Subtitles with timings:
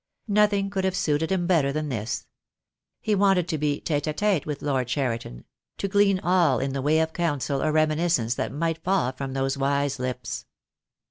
[0.33, 2.25] Nothing could have suited him better than this.
[3.01, 5.45] He wanted to be tete a tete with Lord Cheriton;
[5.77, 9.59] to glean all in the way of counsel or reminiscence that might fall from those
[9.59, 10.47] wise lips.